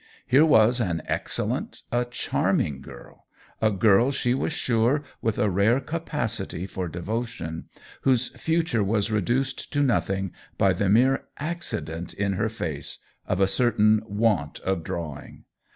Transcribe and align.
Here 0.25 0.43
was 0.47 0.79
an 0.81 1.03
excellent, 1.05 1.83
a 1.91 2.05
charming 2.05 2.81
girl— 2.81 3.27
a 3.61 3.69
girl, 3.69 4.09
she 4.11 4.33
was 4.33 4.51
sure, 4.51 5.03
with 5.21 5.37
a 5.37 5.47
rare 5.47 5.79
ca 5.79 5.99
pacity 5.99 6.67
for 6.67 6.87
devotion— 6.87 7.65
whose 8.01 8.29
future 8.29 8.83
was 8.83 9.11
re 9.11 9.21
duced 9.21 9.71
to 9.73 9.83
nothing 9.83 10.31
by 10.57 10.73
the 10.73 10.89
mere 10.89 11.25
accident, 11.37 12.15
in 12.15 12.33
her 12.33 12.49
face, 12.49 12.97
of 13.27 13.39
a 13.39 13.45
certain 13.45 14.01
want 14.07 14.59
of 14.61 14.83
drawing. 14.83 15.43